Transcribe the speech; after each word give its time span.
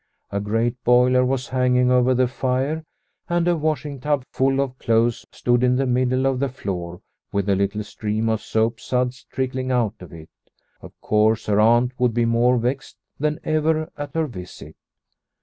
A 0.31 0.39
great 0.39 0.83
boiler 0.83 1.23
was 1.23 1.49
hanging 1.49 1.91
over 1.91 2.15
the 2.15 2.27
fire, 2.27 2.83
and 3.29 3.47
a 3.47 3.55
washing 3.55 3.99
tub 3.99 4.25
full 4.33 4.59
of 4.59 4.79
clothes 4.79 5.27
stood 5.31 5.63
in 5.63 5.75
the 5.75 5.85
middle 5.85 6.25
of 6.25 6.39
the 6.39 6.49
floor 6.49 7.01
with 7.31 7.47
a 7.47 7.53
little 7.55 7.83
stream 7.83 8.27
of 8.27 8.41
soap 8.41 8.79
suds 8.79 9.25
trickling 9.31 9.69
out 9.71 9.93
of 9.99 10.11
it. 10.11 10.31
Of 10.81 10.99
course, 11.01 11.45
her 11.45 11.59
aunt 11.59 11.91
would 11.99 12.15
be 12.15 12.25
more 12.25 12.57
vexed 12.57 12.97
than 13.19 13.37
ever 13.43 13.91
at 13.95 14.15
her 14.15 14.25
visit. 14.25 14.75